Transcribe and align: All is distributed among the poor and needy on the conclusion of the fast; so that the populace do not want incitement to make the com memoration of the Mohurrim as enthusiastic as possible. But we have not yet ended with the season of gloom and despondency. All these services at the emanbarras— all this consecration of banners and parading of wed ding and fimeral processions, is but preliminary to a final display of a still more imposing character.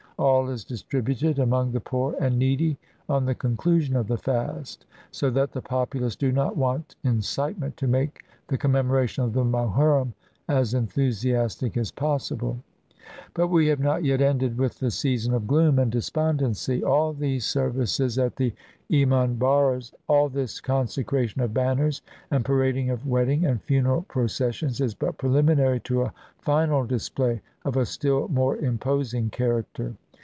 All 0.19 0.49
is 0.49 0.63
distributed 0.63 1.39
among 1.39 1.71
the 1.71 1.79
poor 1.79 2.15
and 2.19 2.37
needy 2.37 2.77
on 3.09 3.25
the 3.25 3.33
conclusion 3.33 3.95
of 3.95 4.07
the 4.07 4.19
fast; 4.19 4.85
so 5.09 5.31
that 5.31 5.51
the 5.51 5.63
populace 5.63 6.15
do 6.15 6.31
not 6.31 6.55
want 6.55 6.95
incitement 7.03 7.75
to 7.77 7.87
make 7.87 8.21
the 8.47 8.55
com 8.59 8.73
memoration 8.73 9.23
of 9.23 9.33
the 9.33 9.43
Mohurrim 9.43 10.13
as 10.47 10.75
enthusiastic 10.75 11.75
as 11.75 11.89
possible. 11.89 12.59
But 13.33 13.47
we 13.47 13.65
have 13.69 13.79
not 13.79 14.03
yet 14.05 14.21
ended 14.21 14.59
with 14.59 14.77
the 14.77 14.91
season 14.91 15.33
of 15.33 15.47
gloom 15.47 15.79
and 15.79 15.91
despondency. 15.91 16.83
All 16.83 17.13
these 17.13 17.43
services 17.43 18.19
at 18.19 18.35
the 18.35 18.53
emanbarras— 18.91 19.91
all 20.07 20.29
this 20.29 20.61
consecration 20.61 21.41
of 21.41 21.51
banners 21.51 22.03
and 22.29 22.45
parading 22.45 22.91
of 22.91 23.07
wed 23.07 23.25
ding 23.25 23.43
and 23.43 23.59
fimeral 23.65 24.07
processions, 24.07 24.81
is 24.81 24.93
but 24.93 25.17
preliminary 25.17 25.79
to 25.79 26.03
a 26.03 26.13
final 26.37 26.85
display 26.85 27.41
of 27.65 27.75
a 27.75 27.87
still 27.87 28.27
more 28.27 28.55
imposing 28.57 29.31
character. 29.31 29.95